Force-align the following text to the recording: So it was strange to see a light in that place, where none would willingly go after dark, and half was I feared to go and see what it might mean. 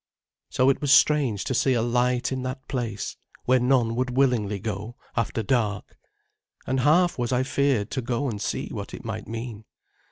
So 0.49 0.71
it 0.71 0.81
was 0.81 0.91
strange 0.91 1.43
to 1.43 1.53
see 1.53 1.73
a 1.73 1.81
light 1.83 2.31
in 2.31 2.41
that 2.41 2.67
place, 2.67 3.17
where 3.45 3.59
none 3.59 3.93
would 3.95 4.17
willingly 4.17 4.57
go 4.57 4.95
after 5.15 5.43
dark, 5.43 5.95
and 6.65 6.79
half 6.79 7.19
was 7.19 7.31
I 7.31 7.43
feared 7.43 7.91
to 7.91 8.01
go 8.01 8.27
and 8.27 8.41
see 8.41 8.69
what 8.71 8.95
it 8.95 9.05
might 9.05 9.27
mean. 9.27 9.63